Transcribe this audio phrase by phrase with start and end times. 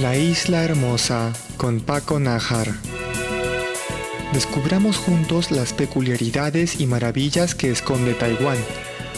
[0.00, 2.68] La isla hermosa con Paco Najar.
[4.32, 8.56] Descubramos juntos las peculiaridades y maravillas que esconde Taiwán,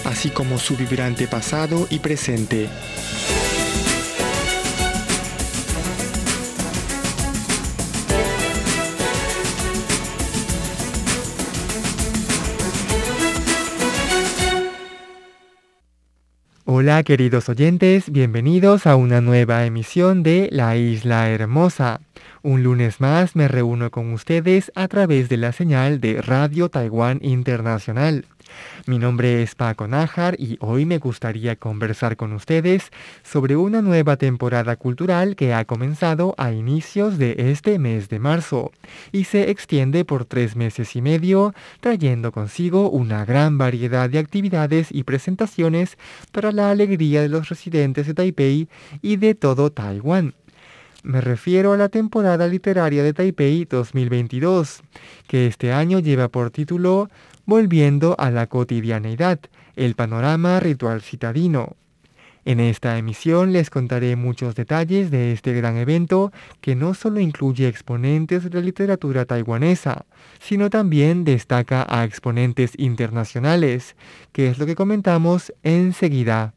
[0.05, 2.69] así como su vibrante pasado y presente.
[16.83, 22.01] Hola queridos oyentes, bienvenidos a una nueva emisión de La Isla Hermosa.
[22.43, 27.21] Un lunes más me reúno con ustedes a través de la señal de Radio Taiwán
[27.23, 28.25] Internacional.
[28.87, 32.91] Mi nombre es Paco Nájar y hoy me gustaría conversar con ustedes
[33.23, 38.73] sobre una nueva temporada cultural que ha comenzado a inicios de este mes de marzo
[39.13, 44.89] y se extiende por tres meses y medio, trayendo consigo una gran variedad de actividades
[44.91, 45.97] y presentaciones
[46.33, 48.69] para la alegría de los residentes de Taipei
[49.01, 50.35] y de todo Taiwán.
[51.05, 54.83] Me refiero a la temporada literaria de Taipei 2022,
[55.27, 57.11] que este año lleva por título
[57.45, 59.41] Volviendo a la cotidianeidad,
[59.75, 61.77] el panorama ritual citadino.
[62.45, 67.69] En esta emisión les contaré muchos detalles de este gran evento que no solo incluye
[67.69, 70.07] exponentes de la literatura taiwanesa,
[70.41, 73.97] sino también destaca a exponentes internacionales,
[74.33, 76.55] que es lo que comentamos enseguida.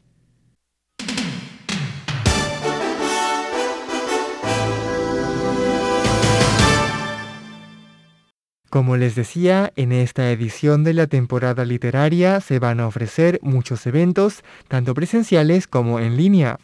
[8.76, 13.86] Como les decía, en esta edición de la temporada literaria se van a ofrecer muchos
[13.86, 16.58] eventos, tanto presenciales como en línea.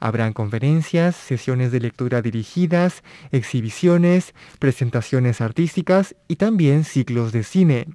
[0.00, 3.02] Habrán conferencias, sesiones de lectura dirigidas,
[3.32, 7.86] exhibiciones, presentaciones artísticas y también ciclos de cine.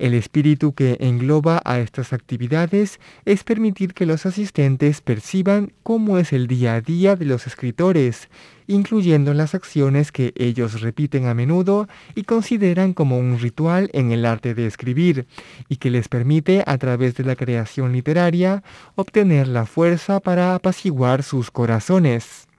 [0.00, 6.32] El espíritu que engloba a estas actividades es permitir que los asistentes perciban cómo es
[6.32, 8.30] el día a día de los escritores,
[8.66, 14.24] incluyendo las acciones que ellos repiten a menudo y consideran como un ritual en el
[14.24, 15.26] arte de escribir,
[15.68, 18.62] y que les permite a través de la creación literaria
[18.94, 22.49] obtener la fuerza para apaciguar sus corazones.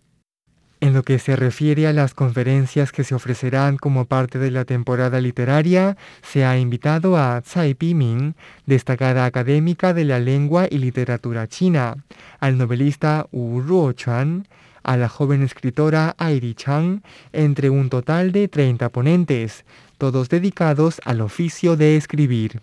[0.82, 4.66] En lo que se refiere a las conferencias que se ofrecerán como parte de la
[4.66, 8.34] temporada literaria, se ha invitado a Tsai Piming,
[8.66, 11.98] destacada académica de la lengua y literatura china,
[12.40, 14.48] al novelista Wu Ruochuan,
[14.82, 19.66] a la joven escritora Airi Chang, entre un total de 30 ponentes,
[20.00, 22.60] todos dedicados al oficio de escribir.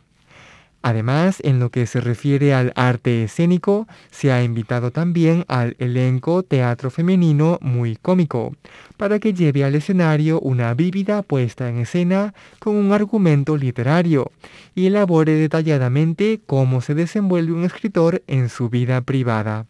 [0.83, 6.44] Además, en lo que se refiere al arte escénico, se ha invitado también al elenco
[6.44, 8.55] teatro femenino muy cómico,
[8.97, 14.31] para que lleve al escenario una vívida puesta en escena con un argumento literario
[14.75, 19.67] y elabore detalladamente cómo se desenvuelve un escritor en su vida privada.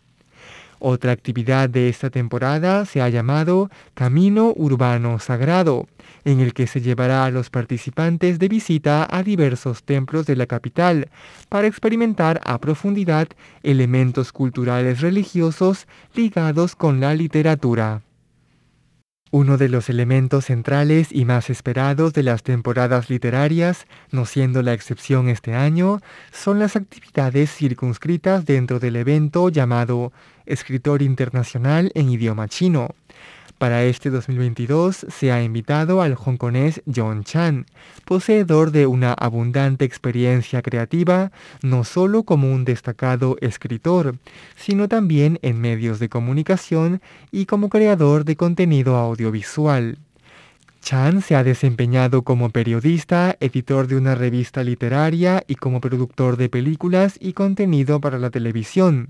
[0.79, 5.87] Otra actividad de esta temporada se ha llamado Camino Urbano Sagrado,
[6.25, 10.47] en el que se llevará a los participantes de visita a diversos templos de la
[10.47, 11.09] capital
[11.49, 13.29] para experimentar a profundidad
[13.63, 18.03] elementos culturales religiosos ligados con la literatura.
[19.31, 24.73] Uno de los elementos centrales y más esperados de las temporadas literarias, no siendo la
[24.73, 26.01] excepción este año,
[26.33, 30.13] son las actividades circunscritas dentro del evento llamado
[30.47, 32.95] Escritor Internacional en Idioma Chino,
[33.59, 37.67] para este 2022 se ha invitado al hongkonés John Chan,
[38.05, 41.33] poseedor de una abundante experiencia creativa,
[41.63, 44.17] no solo como un destacado escritor,
[44.57, 47.03] sino también en medios de comunicación
[47.33, 49.99] y como creador de contenido audiovisual.
[50.81, 56.49] Chan se ha desempeñado como periodista, editor de una revista literaria y como productor de
[56.49, 59.09] películas y contenido para la televisión.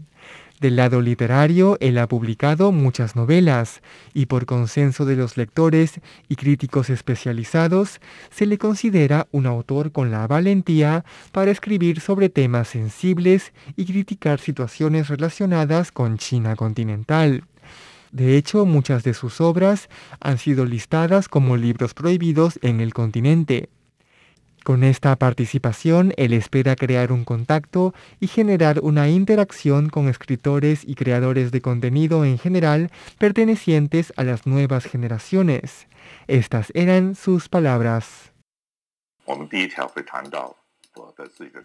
[0.60, 3.80] Del lado literario, él ha publicado muchas novelas
[4.12, 10.10] y por consenso de los lectores y críticos especializados, se le considera un autor con
[10.10, 17.44] la valentía para escribir sobre temas sensibles y criticar situaciones relacionadas con China continental.
[18.10, 19.88] De hecho, muchas de sus obras
[20.18, 23.68] han sido listadas como libros prohibidos en el continente.
[24.68, 30.94] Con esta participación, él espera crear un contacto y generar una interacción con escritores y
[30.94, 35.86] creadores de contenido en general pertenecientes a las nuevas generaciones.
[36.26, 38.34] Estas eran sus palabras.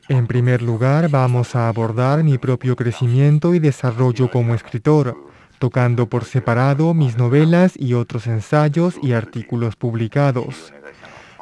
[0.07, 5.17] En primer lugar, vamos a abordar mi propio crecimiento y desarrollo como escritor,
[5.59, 10.71] tocando por separado mis novelas y otros ensayos y artículos publicados.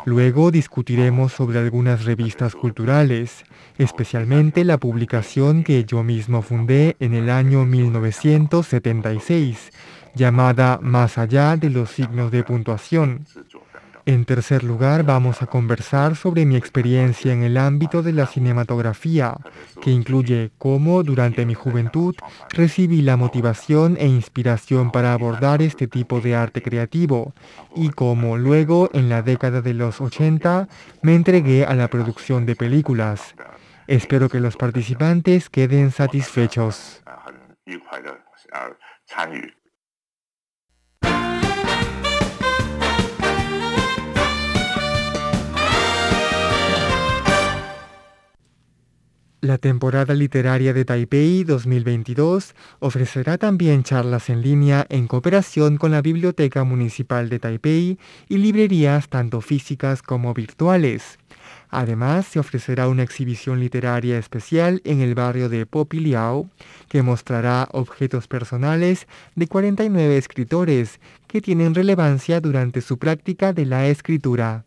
[0.05, 3.43] Luego discutiremos sobre algunas revistas culturales,
[3.77, 9.69] especialmente la publicación que yo mismo fundé en el año 1976,
[10.15, 13.27] llamada Más allá de los signos de puntuación.
[14.05, 19.37] En tercer lugar, vamos a conversar sobre mi experiencia en el ámbito de la cinematografía,
[19.81, 22.15] que incluye cómo durante mi juventud
[22.49, 27.33] recibí la motivación e inspiración para abordar este tipo de arte creativo
[27.75, 30.67] y cómo luego, en la década de los 80,
[31.03, 33.35] me entregué a la producción de películas.
[33.85, 37.03] Espero que los participantes queden satisfechos.
[49.43, 56.03] La temporada literaria de Taipei 2022 ofrecerá también charlas en línea en cooperación con la
[56.03, 57.97] Biblioteca Municipal de Taipei
[58.29, 61.17] y librerías tanto físicas como virtuales.
[61.71, 66.47] Además, se ofrecerá una exhibición literaria especial en el barrio de Popiliao,
[66.87, 73.87] que mostrará objetos personales de 49 escritores que tienen relevancia durante su práctica de la
[73.87, 74.65] escritura.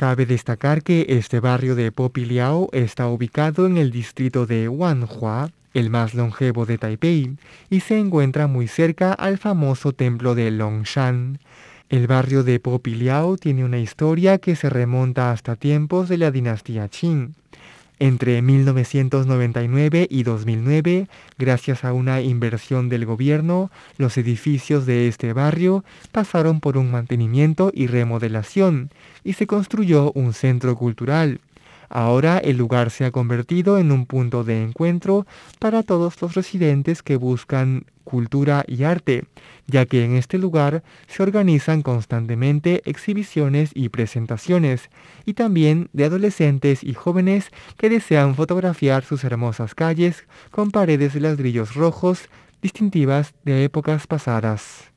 [0.00, 5.90] Cabe destacar que este barrio de Popiliao está ubicado en el distrito de Wanhua, el
[5.90, 7.36] más longevo de Taipei,
[7.68, 11.38] y se encuentra muy cerca al famoso templo de Longshan.
[11.90, 16.88] El barrio de Popiliao tiene una historia que se remonta hasta tiempos de la dinastía
[16.88, 17.34] Qing.
[18.02, 21.06] Entre 1999 y 2009,
[21.36, 27.70] gracias a una inversión del gobierno, los edificios de este barrio pasaron por un mantenimiento
[27.74, 28.88] y remodelación
[29.22, 31.40] y se construyó un centro cultural.
[31.90, 35.26] Ahora el lugar se ha convertido en un punto de encuentro
[35.58, 39.24] para todos los residentes que buscan cultura y arte,
[39.66, 44.88] ya que en este lugar se organizan constantemente exhibiciones y presentaciones,
[45.24, 51.20] y también de adolescentes y jóvenes que desean fotografiar sus hermosas calles con paredes de
[51.20, 52.28] ladrillos rojos
[52.62, 54.90] distintivas de épocas pasadas.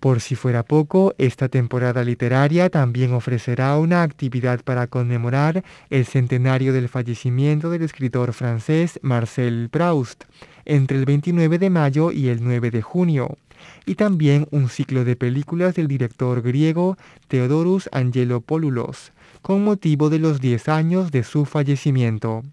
[0.00, 6.72] Por si fuera poco, esta temporada literaria también ofrecerá una actividad para conmemorar el centenario
[6.72, 10.24] del fallecimiento del escritor francés Marcel Proust
[10.64, 13.38] entre el 29 de mayo y el 9 de junio,
[13.86, 16.96] y también un ciclo de películas del director griego
[17.26, 19.12] Theodorus Angelopoulos,
[19.42, 22.44] con motivo de los 10 años de su fallecimiento.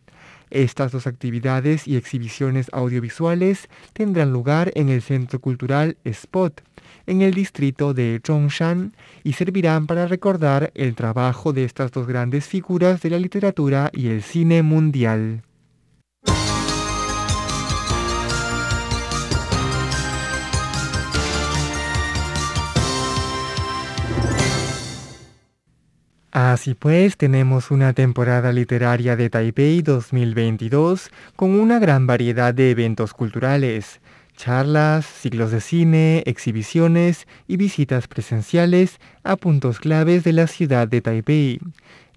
[0.56, 6.64] Estas dos actividades y exhibiciones audiovisuales tendrán lugar en el Centro Cultural Spot,
[7.08, 12.48] en el distrito de Zhongshan y servirán para recordar el trabajo de estas dos grandes
[12.48, 15.42] figuras de la literatura y el cine mundial.
[26.36, 33.14] Así pues, tenemos una temporada literaria de Taipei 2022 con una gran variedad de eventos
[33.14, 34.02] culturales
[34.36, 41.00] charlas, ciclos de cine, exhibiciones y visitas presenciales a puntos claves de la ciudad de
[41.00, 41.62] Taipei.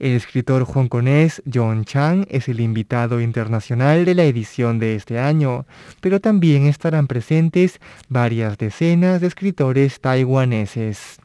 [0.00, 5.64] El escritor hongkonés John Chang es el invitado internacional de la edición de este año,
[6.00, 7.78] pero también estarán presentes
[8.08, 11.20] varias decenas de escritores taiwaneses.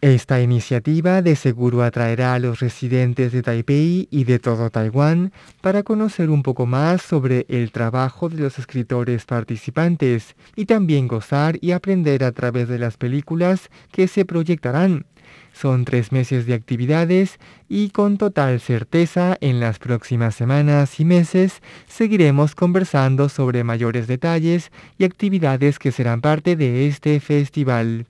[0.00, 5.82] Esta iniciativa de seguro atraerá a los residentes de Taipei y de todo Taiwán para
[5.82, 11.72] conocer un poco más sobre el trabajo de los escritores participantes y también gozar y
[11.72, 15.04] aprender a través de las películas que se proyectarán.
[15.52, 21.60] Son tres meses de actividades y con total certeza en las próximas semanas y meses
[21.88, 28.06] seguiremos conversando sobre mayores detalles y actividades que serán parte de este festival.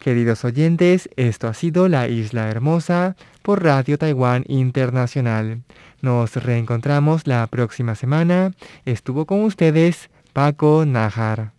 [0.00, 5.60] Queridos oyentes, esto ha sido La Isla Hermosa por Radio Taiwán Internacional.
[6.00, 8.52] Nos reencontramos la próxima semana.
[8.86, 11.52] Estuvo con ustedes Paco Najar.